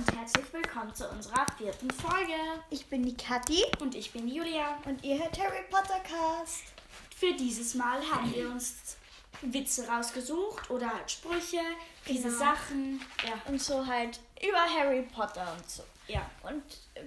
[0.00, 2.32] und herzlich willkommen zu unserer vierten Folge.
[2.70, 4.78] Ich bin die Kathi Und ich bin Julia.
[4.86, 6.62] und ihr hört Harry Potter Cast.
[7.14, 8.96] Für dieses Mal haben wir uns
[9.42, 11.60] Witze rausgesucht oder halt Sprüche,
[12.08, 12.38] diese Genau.
[12.38, 13.00] Sachen.
[13.26, 15.82] Ja, Und so halt über Harry Potter und so.
[16.08, 16.28] ja.
[16.42, 16.62] Und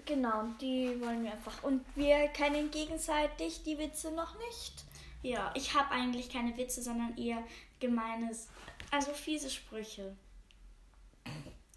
[0.05, 1.63] genau, die wollen wir einfach.
[1.63, 4.83] Und wir kennen gegenseitig die Witze noch nicht.
[5.23, 7.43] Ja, ich habe eigentlich keine Witze, sondern eher
[7.79, 8.49] gemeines,
[8.91, 10.15] also fiese Sprüche.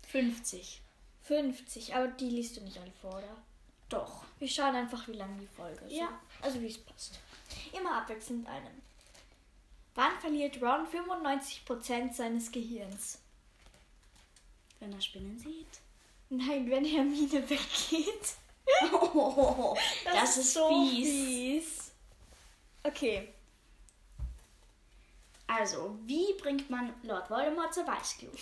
[0.08, 0.82] 50.
[1.26, 3.36] 50, aber die liest du nicht alle vor, oder?
[3.88, 4.24] Doch.
[4.38, 5.92] Wir schauen einfach, wie lang die Folge ist.
[5.92, 6.08] Ja.
[6.42, 7.18] Also wie es passt.
[7.72, 8.82] Immer abwechselnd einem.
[9.94, 13.18] Wann verliert Ron 95% seines Gehirns?
[14.78, 15.80] Wenn er Spinnen sieht.
[16.28, 18.34] Nein, wenn Hermine weggeht.
[18.92, 21.08] Oh, das, ist fies.
[21.08, 21.92] fies.
[22.82, 23.32] Okay.
[25.46, 28.36] Also, wie bringt man Lord Voldemort zur Weißglut?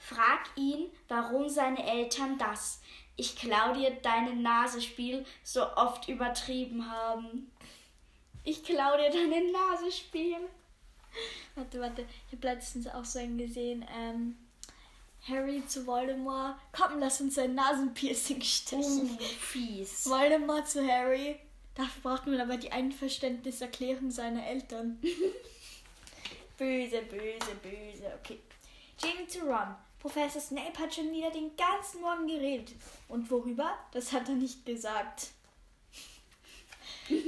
[0.00, 2.80] Frag ihn, warum seine Eltern das
[3.16, 7.52] Ich klau dir deine Nase Spiel so oft übertrieben haben.
[8.42, 10.38] Ich klau dir deine Nase Spiel.
[11.54, 12.06] Warte, warte.
[12.26, 13.84] Ich habe letztens auch so einen gesehen.
[13.94, 14.36] Ähm,
[15.28, 16.56] Harry zu Voldemort.
[16.72, 19.18] Komm, lass uns ein Nasenpiercing stechen.
[19.20, 20.08] Oh, fies.
[20.08, 21.38] Voldemort zu Harry.
[21.74, 24.98] Dafür braucht man aber die Einverständniserklärung seiner Eltern.
[26.58, 28.18] böse, böse, böse.
[28.18, 28.38] Okay.
[29.00, 29.74] Ginny zu Ron.
[30.00, 32.74] Professor Snape hat schon wieder den ganzen Morgen geredet.
[33.08, 33.74] Und worüber?
[33.92, 35.28] Das hat er nicht gesagt.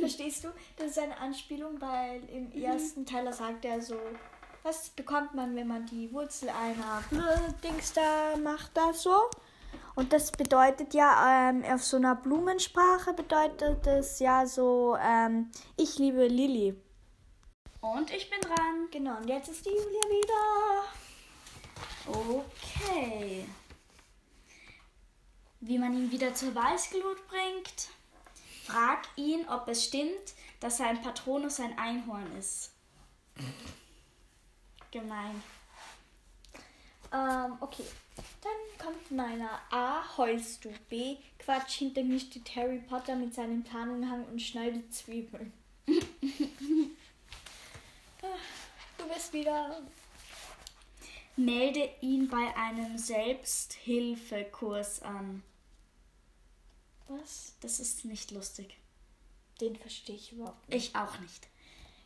[0.01, 0.48] Verstehst du?
[0.77, 3.97] Das ist eine Anspielung, weil im ersten Teil da sagt er so,
[4.62, 7.03] was bekommt man, wenn man die Wurzel einer
[7.64, 9.29] Dings da macht, da so?
[9.95, 15.98] Und das bedeutet ja, ähm, auf so einer Blumensprache bedeutet das ja so, ähm, ich
[15.98, 16.75] liebe Lilly.
[17.81, 18.89] Und ich bin dran.
[18.91, 20.81] Genau, und jetzt ist die Julia wieder.
[22.06, 23.47] Okay.
[25.61, 27.89] Wie man ihn wieder zur Weißglut bringt?
[28.64, 32.73] Frag ihn, ob es stimmt, dass sein Patronus ein Einhorn ist.
[34.90, 35.42] Gemein.
[37.13, 37.85] Ähm, okay.
[38.42, 39.61] Dann kommt meiner.
[39.70, 40.02] A.
[40.17, 40.70] Heulst du.
[40.89, 41.17] B.
[41.39, 45.52] Quatsch, hinter mir steht Harry Potter mit seinem Tarnumhang und schneidet Zwiebeln.
[48.24, 48.39] Ah,
[48.96, 49.83] du bist wieder.
[51.45, 55.42] Melde ihn bei einem Selbsthilfekurs an.
[57.08, 57.55] Was?
[57.61, 58.77] Das ist nicht lustig.
[59.61, 60.89] Den verstehe ich überhaupt nicht.
[60.91, 61.48] Ich auch nicht.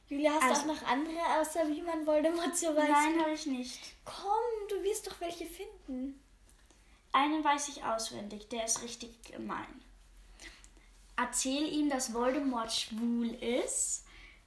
[0.08, 2.88] Julia, hast Also- du auch noch andere, außer wie man Voldemort so weiß?
[2.88, 3.80] Nein, habe ich nicht.
[4.04, 6.20] Komm, du wirst doch welche finden.
[7.12, 9.82] Einen weiß ich auswendig, der ist richtig gemein.
[11.16, 14.04] Erzähl ihm, dass Voldemort schwul ist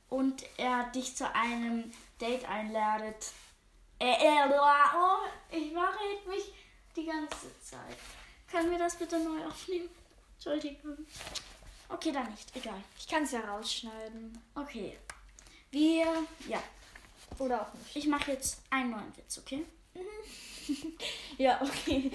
[0.08, 1.92] und er dich zu einem
[2.22, 3.32] Date einladet.
[4.00, 6.54] Äh, äh, oh, ich verrät mich
[6.96, 7.98] die ganze Zeit.
[8.50, 9.90] Können wir das bitte neu aufnehmen?
[10.36, 11.06] Entschuldigung.
[11.90, 12.56] Okay, dann nicht.
[12.56, 12.82] Egal.
[12.98, 14.42] Ich kann es ja rausschneiden.
[14.56, 14.98] Okay.
[15.72, 16.06] Wir,
[16.48, 16.64] ja.
[17.38, 17.96] Oder auch nicht.
[17.96, 19.66] Ich mache jetzt einen neuen Witz, okay?
[21.38, 22.12] Ja, okay.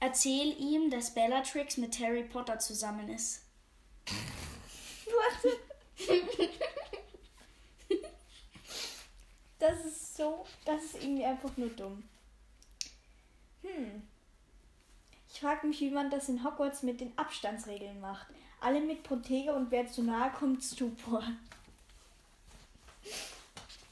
[0.00, 3.42] Erzähl ihm, dass Bellatrix mit Harry Potter zusammen ist.
[5.06, 5.58] Warte.
[9.60, 12.02] Das ist so, das ist irgendwie einfach nur dumm.
[13.62, 14.02] Hm.
[15.32, 18.26] Ich frage mich, wie man das in Hogwarts mit den Abstandsregeln macht.
[18.60, 21.22] Alle mit Protege und wer zu nahe kommt, Stupor.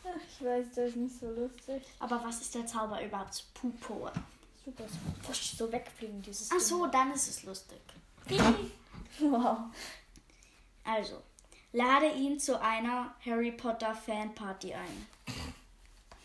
[0.04, 1.82] Ach, ich weiß, das ist nicht so lustig.
[1.98, 3.44] Aber was ist der Zauber überhaupt?
[3.54, 4.12] Pupor.
[4.64, 7.80] Super, so, wusch, so wegfliegen, dieses Ach so, dann ist es lustig.
[8.28, 8.40] Ding.
[9.20, 9.58] Wow.
[10.84, 11.20] Also,
[11.72, 15.06] lade ihn zu einer Harry Potter Fanparty ein.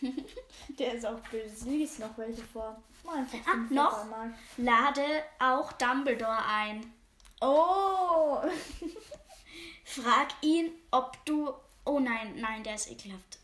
[0.79, 1.69] Der ist auch böse.
[1.69, 2.81] Lies noch welche vor.
[3.03, 4.01] Mal einfach fünf noch?
[4.01, 4.33] einmal.
[4.57, 6.93] Lade auch Dumbledore ein.
[7.41, 8.39] Oh!
[9.83, 11.53] Frag ihn, ob du.
[11.85, 13.39] Oh nein, nein, der ist ekelhaft.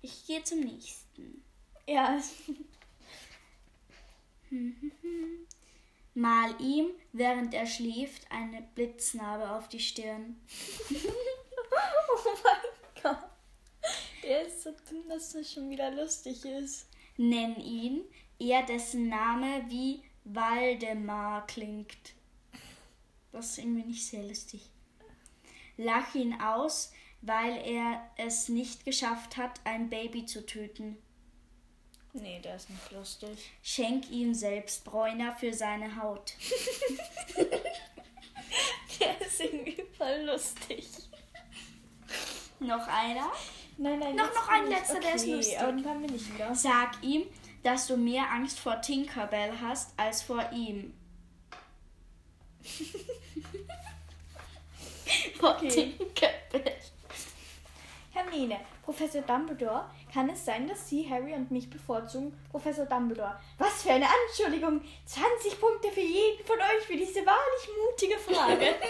[0.00, 1.42] Ich gehe zum nächsten.
[1.86, 2.18] Ja,
[6.14, 10.40] Mal ihm, während er schläft, eine Blitznarbe auf die Stirn.
[10.90, 13.33] oh mein Gott.
[14.26, 16.86] Der ist so dumm, dass das schon wieder lustig ist.
[17.18, 18.04] Nenn ihn,
[18.38, 22.14] er dessen Name wie Waldemar klingt.
[23.32, 24.62] Das ist irgendwie nicht sehr lustig.
[25.76, 30.96] Lach ihn aus, weil er es nicht geschafft hat, ein Baby zu töten.
[32.14, 33.50] Nee, der ist nicht lustig.
[33.62, 36.34] Schenk ihm selbst Bräuner für seine Haut.
[39.00, 40.86] Der ist irgendwie voll lustig.
[42.60, 43.32] Noch einer?
[43.76, 45.58] Nein, nein, Noch- noch ein bin ich- letzter, der ist okay, lustig.
[45.58, 46.54] Aber dann wir nicht wieder.
[46.54, 47.24] Sag ihm,
[47.62, 50.94] dass du mehr Angst vor Tinkerbell hast als vor ihm.
[55.38, 55.68] vor Okay.
[55.68, 56.74] Tinkerbell.
[58.12, 62.38] Hermine, Professor Dumbledore, kann es sein, dass Sie Harry und mich bevorzugen?
[62.50, 64.80] Professor Dumbledore, was für eine Anschuldigung!
[65.06, 68.74] 20 Punkte für jeden von euch für diese wahrlich mutige Frage.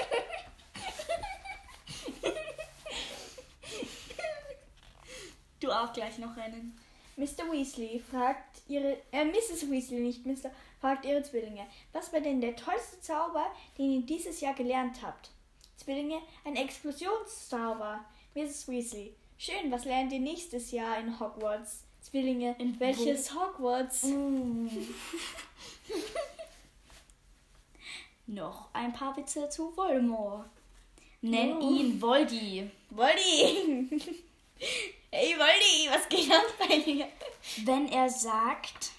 [5.65, 6.77] Du auch gleich noch einen.
[7.17, 7.51] Mr.
[7.51, 9.71] Weasley fragt ihre, äh, Mrs.
[9.71, 13.47] Weasley, nicht Mr., fragt ihre Zwillinge, was war denn der tollste Zauber,
[13.79, 15.31] den ihr dieses Jahr gelernt habt?
[15.79, 18.05] Zwillinge, ein Explosionszauber.
[18.35, 18.69] Mrs.
[18.69, 21.85] Weasley, schön, was lernt ihr nächstes Jahr in Hogwarts?
[22.03, 24.03] Zwillinge, In welches Hogwarts?
[28.27, 30.45] Noch ein paar Witze zu Voldemort.
[31.23, 31.71] Nenn Oh.
[31.71, 32.71] ihn Voldy.
[32.91, 33.89] Voldy!
[35.15, 37.07] hey Voldy, was geht ab bei dir?
[37.65, 38.91] Wenn er sagt.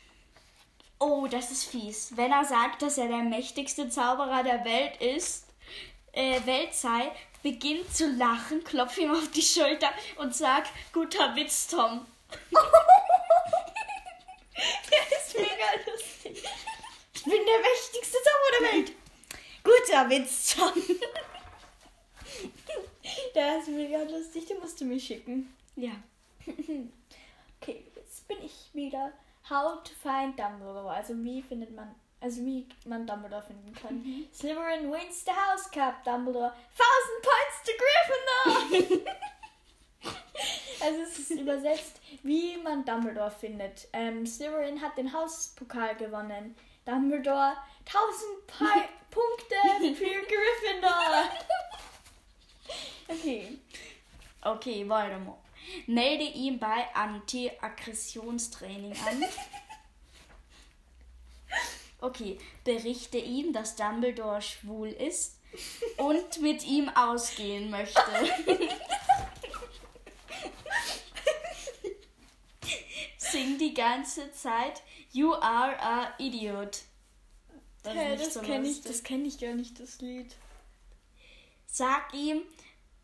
[0.98, 2.16] Oh, das ist fies.
[2.16, 5.48] Wenn er sagt, dass er der mächtigste Zauberer der Welt ist,
[6.14, 7.12] äh, Welt sei,
[7.44, 12.06] beginnt zu lachen, klopft ihm auf die Schulter und sagt, guter Witz, Tom.
[14.90, 16.42] Der ist mega lustig.
[17.14, 18.94] Ich bin der mächtigste Zauberer der Welt.
[19.64, 20.72] Guter Witz, Tom.
[23.36, 25.54] Der ist mega lustig, den musst du mir schicken.
[25.76, 25.92] Ja.
[27.62, 29.12] Okay, jetzt bin ich wieder.
[29.50, 30.92] How to find Dumbledore.
[30.92, 34.28] Also wie findet man, also wie man Dumbledore finden kann.
[34.32, 36.54] Slytherin wins the House Cup, Dumbledore.
[36.78, 37.72] Thousand Points to
[38.78, 39.16] Gryffindor!
[40.84, 43.88] also es ist übersetzt, wie man Dumbledore findet.
[43.94, 46.56] Ähm, Slytherin hat den Hauspokal gewonnen.
[46.86, 47.54] Dumbledore
[47.88, 51.30] 1000 Pi Punkte für Gryffindor.
[53.08, 53.58] Okay.
[54.42, 55.45] Okay, Voldemort.
[55.88, 59.26] Melde ihn bei Anti-Aggressionstraining an.
[62.02, 65.40] Okay, berichte ihm, dass Dumbledore schwul ist
[65.98, 68.02] und mit ihm ausgehen möchte.
[73.18, 76.82] Sing die ganze Zeit You are a idiot.
[77.84, 80.36] Das nicht das so kenne ich, das kenn ich gar nicht, das Lied.
[81.66, 82.42] Sag ihm,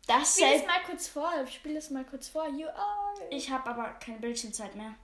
[0.06, 2.48] dass Spiel es mal kurz vor, spiel es mal kurz vor.
[2.48, 3.28] You are.
[3.30, 4.94] Ich habe aber keine Bildschirmzeit mehr.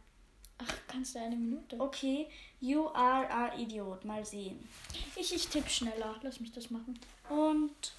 [0.59, 1.79] Ach, kannst du eine Minute?
[1.81, 2.29] Okay,
[2.61, 4.05] you are a idiot.
[4.05, 4.69] Mal sehen.
[5.15, 6.17] Ich, ich tippe schneller.
[6.23, 6.99] Lass mich das machen.
[7.29, 7.93] Und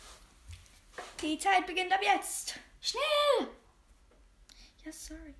[1.21, 2.59] Die Zeit beginnt ab jetzt.
[2.81, 3.47] schnell!
[4.83, 5.35] Ja, sorry.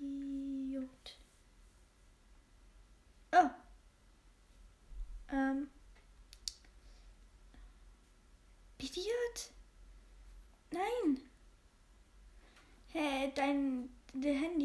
[0.00, 1.18] Idiot.
[3.32, 3.50] Oh.
[5.32, 5.68] Ähm.
[8.78, 9.50] Idiot?
[10.70, 11.20] Nein.
[12.92, 13.88] Hä, dein,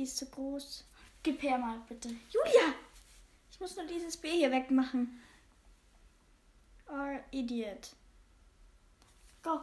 [0.04, 0.84] Handy ist zu groß.
[1.24, 2.10] Gib her mal, bitte.
[2.10, 2.74] Julia!
[3.50, 5.22] Ich muss nur dieses B hier wegmachen.
[6.90, 7.90] Or idiot.
[9.42, 9.62] Go.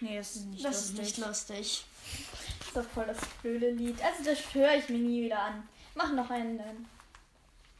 [0.00, 1.04] Nee, das ist nicht Das ist lustig.
[1.04, 1.84] nicht lustig.
[2.76, 3.96] Doch voll das blöde Lied.
[4.04, 5.66] Also das höre ich mir nie wieder an.
[5.94, 6.58] Mach noch einen.
[6.58, 6.86] dann.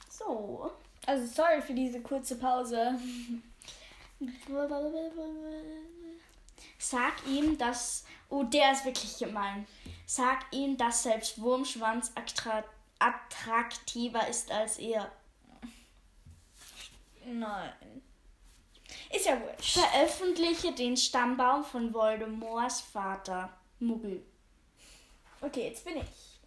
[0.09, 0.73] So.
[1.05, 2.99] Also sorry für diese kurze Pause.
[6.79, 8.07] Sag ihm, dass.
[8.31, 9.67] Oh, der ist wirklich gemein.
[10.07, 12.65] Sag ihm, dass selbst Wurmschwanz attra
[12.99, 15.12] attraktiver ist als er.
[17.26, 18.03] Nein.
[19.15, 19.79] Ist ja wurscht.
[19.79, 23.50] Veröffentliche den Stammbaum von Voldemorts Vater.
[23.79, 24.25] Muggel.
[25.40, 26.40] Okay, jetzt bin ich.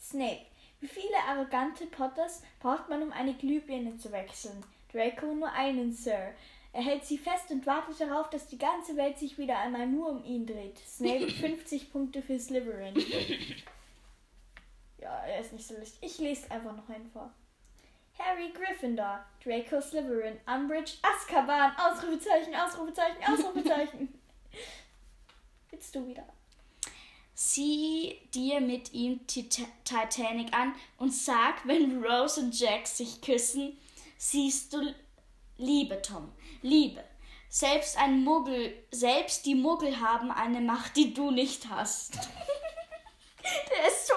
[0.00, 0.46] Snape.
[0.80, 4.62] Wie viele arrogante Potters braucht man, um eine Glühbirne zu wechseln?
[4.92, 6.34] Draco nur einen, Sir.
[6.72, 10.08] Er hält sie fest und wartet darauf, dass die ganze Welt sich wieder einmal nur
[10.10, 10.78] um ihn dreht.
[10.78, 12.94] Snape 50 Punkte für Slytherin.
[14.98, 15.98] Ja, er ist nicht so lustig.
[16.00, 17.30] Ich lese einfach noch einen vor.
[18.18, 24.18] Harry Gryffindor, Draco Slytherin, Umbridge Azkaban, Ausrufezeichen, Ausrufezeichen, Ausrufezeichen.
[25.70, 26.24] Jetzt du wieder.
[27.34, 33.76] Sieh dir mit ihm Tit- Titanic an und sag, wenn Rose und Jack sich küssen,
[34.16, 34.94] siehst du
[35.56, 36.32] Liebe, Tom.
[36.62, 37.02] Liebe.
[37.48, 42.14] Selbst ein Muggel, selbst die Muggel haben eine Macht, die du nicht hast.
[43.44, 44.14] Der ist so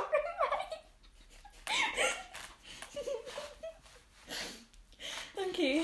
[5.35, 5.47] gemein.
[5.49, 5.81] okay.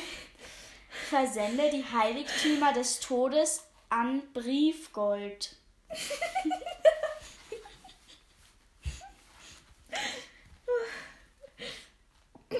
[1.09, 5.55] Versende die Heiligtümer des Todes an Briefgold.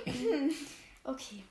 [1.06, 1.44] Okay.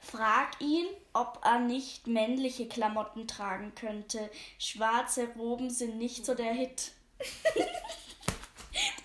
[0.00, 4.30] Frag ihn, ob er nicht männliche Klamotten tragen könnte.
[4.58, 6.92] Schwarze Roben sind nicht so der Hit.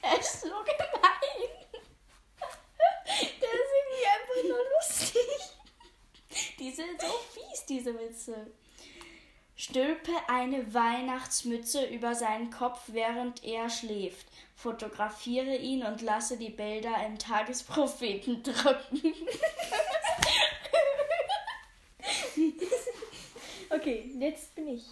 [0.04, 1.50] der ist so gemein.
[3.42, 5.40] Der ist irgendwie einfach nur lustig.
[6.60, 8.52] Die sind so fies, diese Witze.
[9.60, 14.26] Stülpe eine Weihnachtsmütze über seinen Kopf, während er schläft.
[14.56, 19.14] Fotografiere ihn und lasse die Bilder im Tagespropheten drucken.
[23.70, 24.86] Okay, jetzt bin ich.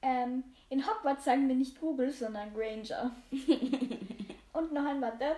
[0.00, 3.10] Ähm, in Hogwarts sagen wir nicht Google, sondern Granger.
[4.54, 5.36] Und noch ein Warte.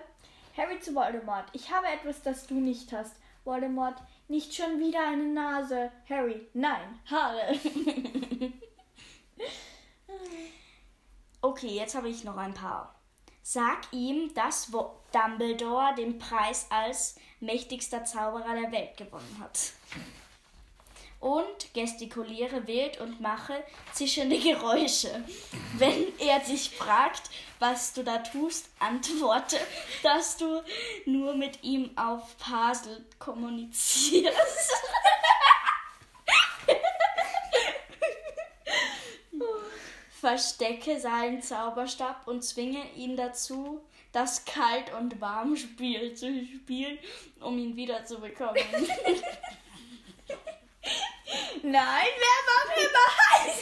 [0.55, 1.45] Harry zu Voldemort.
[1.51, 3.17] Ich habe etwas, das du nicht hast.
[3.45, 3.95] Voldemort,
[4.27, 5.91] nicht schon wieder eine Nase.
[6.09, 7.57] Harry, nein, Haare.
[11.41, 12.95] Okay, jetzt habe ich noch ein paar.
[13.43, 14.71] Sag ihm, dass
[15.11, 19.73] Dumbledore den Preis als mächtigster Zauberer der Welt gewonnen hat.
[21.19, 25.23] Und gestikuliere wild und mache zischende Geräusche.
[25.77, 29.57] Wenn er dich fragt, was du da tust, antworte,
[30.03, 30.61] dass du
[31.05, 34.35] nur mit ihm auf Pasel kommunizierst.
[40.25, 46.97] Verstecke seinen Zauberstab und zwinge ihn dazu, das Kalt- und Warmspiel zu spielen,
[47.41, 48.63] um ihn wiederzubekommen.
[51.65, 53.57] Nein, wer macht mir mal heiß?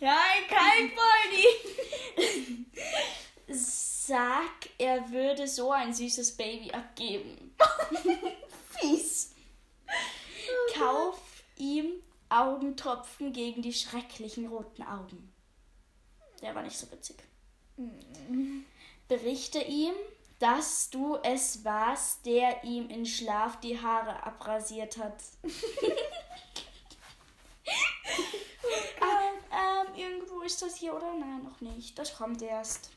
[0.00, 2.66] Nein, kein Poldi.
[3.48, 7.56] Sag, er würde so ein süßes Baby abgeben.
[8.78, 9.32] Fies.
[10.74, 11.18] Kauf
[11.56, 15.32] ihm Augentropfen gegen die schrecklichen roten Augen.
[16.42, 17.16] Der war nicht so witzig.
[19.08, 19.94] Berichte ihm,
[20.38, 25.22] dass du es warst, der ihm in Schlaf die Haare abrasiert hat.
[29.00, 31.12] ah, ähm, irgendwo ist das hier, oder?
[31.14, 31.98] Nein, noch nicht.
[31.98, 32.90] Das kommt erst.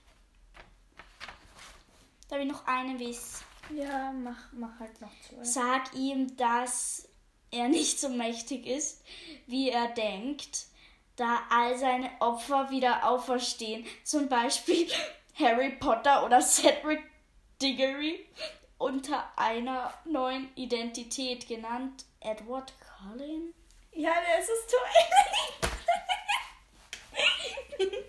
[2.29, 3.41] Da ich noch eine Wiss.
[3.75, 5.43] Ja, mach, mach halt noch zwei.
[5.43, 7.07] Sag ihm, dass
[7.51, 9.03] er nicht so mächtig ist,
[9.47, 10.67] wie er denkt,
[11.15, 13.85] da all seine Opfer wieder auferstehen.
[14.03, 14.87] Zum Beispiel
[15.35, 17.01] Harry Potter oder Cedric
[17.61, 18.25] Diggory
[18.77, 23.53] unter einer neuen Identität genannt Edward Cullen.
[23.91, 24.73] Ja, das ist
[27.79, 28.03] ähnlich.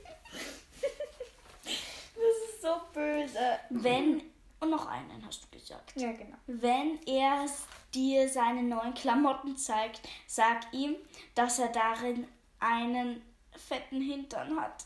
[2.15, 3.59] Das ist so böse.
[3.71, 4.23] Wenn,
[4.61, 5.93] und noch einen hast du gesagt.
[5.97, 6.37] Ja, genau.
[6.47, 7.47] Wenn er
[7.95, 10.97] dir seine neuen Klamotten zeigt, sag ihm,
[11.35, 12.29] dass er darin
[12.59, 13.23] einen
[13.57, 14.85] fetten Hintern hat.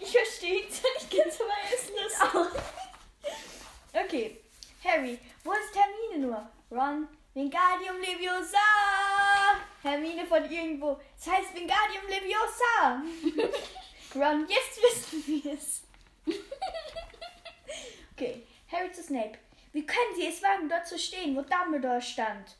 [0.00, 2.62] Ich verstehe ihn zwar nicht ganz, aber er ist lustig.
[3.92, 4.45] Okay.
[4.86, 6.50] Harry, wo ist Hermine nur?
[6.70, 8.58] Ron, Wingardium Leviosa!
[9.82, 11.00] Hermine von irgendwo.
[11.18, 13.02] Es heißt Wingardium Leviosa!
[14.14, 15.82] Ron, jetzt wissen wir es.
[18.14, 19.38] Okay, Harry zu Snape.
[19.72, 22.56] Wie können Sie es wagen, dort zu stehen, wo Dumbledore stand?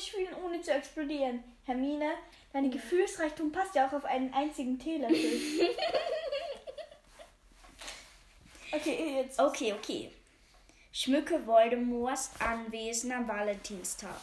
[0.00, 1.42] fühlen, ohne zu explodieren.
[1.64, 2.12] Hermine,
[2.52, 5.16] deine Gefühlsreichtum passt ja auch auf einen einzigen Teelöffel.
[8.72, 9.38] okay, jetzt.
[9.38, 10.10] Okay, okay.
[10.92, 14.20] Schmücke Voldemorts Anwesen am Valentinstag.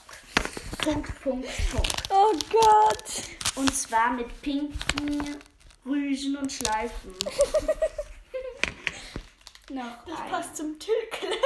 [0.84, 2.04] Punkt, Punkt, Punkt.
[2.10, 3.24] Oh Gott.
[3.56, 5.38] Und zwar mit pinken
[5.86, 7.16] Rüschen und Schleifen.
[9.72, 10.30] noch Das ein.
[10.30, 11.40] passt zum Tüllkleid.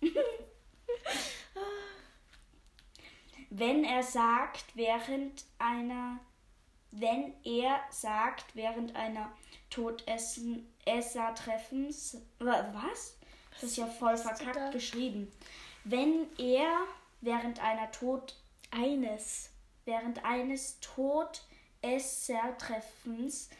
[3.54, 6.18] Wenn er sagt, während einer,
[6.90, 9.30] wenn er sagt, während einer
[9.68, 13.18] Todesser-Treffens, was?
[13.50, 15.30] Das ist ja voll verkackt geschrieben.
[15.84, 16.78] Wenn er
[17.20, 18.34] während einer Tod,
[18.70, 19.50] eines,
[19.84, 23.50] während eines Todesser-Treffens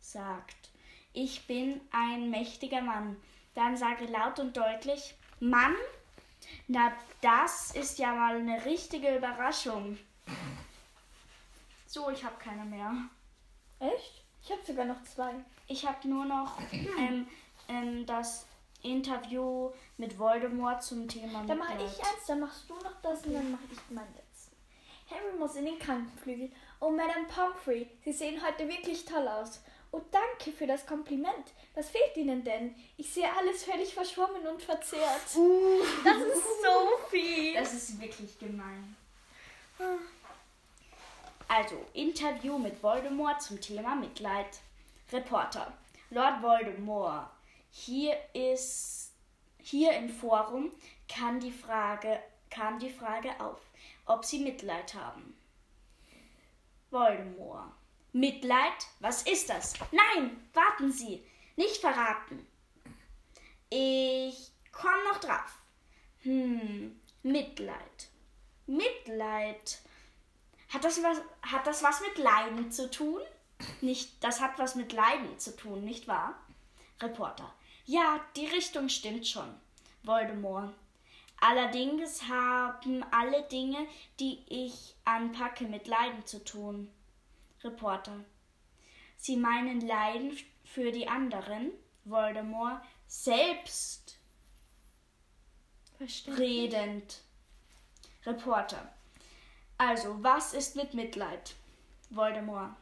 [0.00, 0.70] sagt,
[1.12, 3.16] ich bin ein mächtiger Mann,
[3.54, 5.76] dann sage laut und deutlich, Mann,
[6.66, 9.98] na, das ist ja mal eine richtige Überraschung.
[11.86, 12.92] So, ich habe keine mehr.
[13.78, 14.24] Echt?
[14.42, 15.32] Ich habe sogar noch zwei.
[15.68, 16.58] Ich habe nur noch
[16.98, 17.26] ähm,
[17.68, 18.46] ähm, das
[18.82, 23.34] Interview mit Voldemort zum Thema Dann mache ich eins, dann machst du noch das und
[23.34, 24.56] dann mache ich meinen letzten.
[25.10, 26.50] Harry muss in den Krankenflügel.
[26.80, 29.62] Oh, Madame Pomfrey, Sie sehen heute wirklich toll aus.
[29.94, 31.52] Oh, danke für das Kompliment.
[31.74, 32.74] Was fehlt Ihnen denn?
[32.96, 35.22] Ich sehe alles völlig verschwommen und verzerrt.
[35.24, 37.54] Das ist so viel.
[37.54, 38.96] Das ist wirklich gemein.
[41.46, 44.58] Also, Interview mit Voldemort zum Thema Mitleid.
[45.12, 45.72] Reporter.
[46.10, 47.30] Lord Voldemort.
[47.70, 49.12] Hier ist
[49.62, 50.72] hier im Forum
[51.08, 52.18] kann die Frage,
[52.50, 53.60] kam die Frage auf,
[54.06, 55.38] ob Sie Mitleid haben.
[56.90, 57.70] Voldemort.
[58.14, 58.86] Mitleid?
[59.00, 59.74] Was ist das?
[59.90, 61.26] Nein, warten Sie.
[61.56, 62.46] Nicht verraten.
[63.70, 65.52] Ich komme noch drauf.
[66.22, 68.08] Hm, Mitleid.
[68.66, 69.80] Mitleid.
[70.68, 73.20] Hat das was, hat das was mit Leiden zu tun?
[73.80, 76.38] Nicht, das hat was mit Leiden zu tun, nicht wahr?
[77.02, 77.52] Reporter.
[77.84, 79.52] Ja, die Richtung stimmt schon.
[80.04, 80.72] Voldemort.
[81.40, 83.88] Allerdings haben alle Dinge,
[84.20, 86.88] die ich anpacke, mit Leiden zu tun.
[87.64, 88.24] Reporter.
[89.16, 91.70] Sie meinen Leiden für die anderen?
[92.04, 92.82] Voldemort.
[93.06, 94.18] Selbst
[96.26, 97.22] redend.
[98.26, 98.92] Reporter.
[99.78, 101.54] Also, was ist mit Mitleid?
[102.10, 102.74] Voldemort.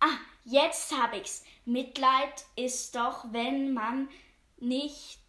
[0.00, 1.44] Ah, jetzt hab ich's.
[1.64, 4.08] Mitleid ist doch, wenn man
[4.58, 5.20] nicht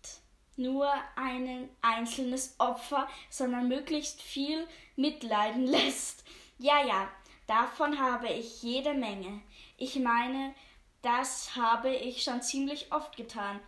[0.56, 6.24] nur ein einzelnes Opfer, sondern möglichst viel mitleiden lässt.
[6.58, 7.10] Ja, ja,
[7.50, 9.42] davon habe ich jede Menge.
[9.78, 10.54] Ich meine,
[11.02, 13.60] das habe ich schon ziemlich oft getan.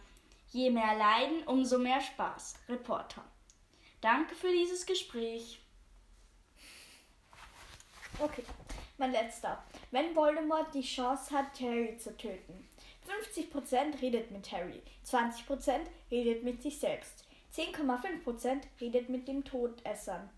[0.51, 2.55] Je mehr Leiden, umso mehr Spaß.
[2.69, 3.23] Reporter.
[4.01, 5.59] Danke für dieses Gespräch.
[8.19, 8.43] Okay,
[8.97, 9.63] mein letzter.
[9.89, 12.67] Wenn Voldemort die Chance hat, Harry zu töten.
[13.35, 15.79] 50% redet mit Harry, 20%
[16.11, 20.29] redet mit sich selbst, 10,5% redet mit dem Todessern,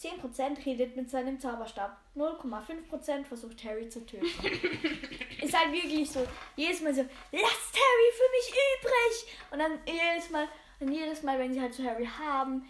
[0.00, 4.26] 10% redet mit seinem Zauberstab, 0,5% versucht Harry zu töten.
[5.42, 9.36] Ist halt wirklich so, jedes Mal so, lasst Harry für mich übrig!
[9.50, 10.48] Und dann jedes Mal,
[10.80, 12.68] und jedes Mal, wenn sie halt so Harry haben,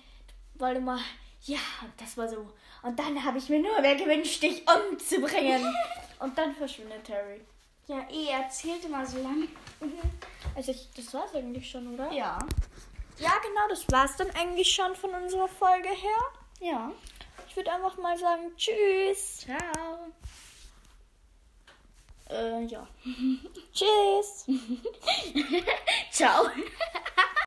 [0.55, 1.01] Voldemort,
[1.43, 1.59] ja,
[1.99, 2.49] das war so.
[2.83, 5.63] Und dann habe ich mir nur mehr gewünscht, dich umzubringen.
[6.21, 7.41] Und dann verschwindet Harry.
[7.87, 9.49] Ja, eh, erzählt immer so lange.
[10.55, 12.13] Also ich, das war's eigentlich schon, oder?
[12.13, 12.39] Ja.
[13.19, 16.19] Ja, genau, das war's dann eigentlich schon von unserer Folge her.
[16.61, 16.93] Ja.
[17.49, 19.39] Ich würde einfach mal sagen, tschüss.
[19.39, 20.13] Ciao.
[22.29, 22.87] Äh, ja.
[23.73, 24.47] Tschüss.
[26.11, 26.47] Ciao.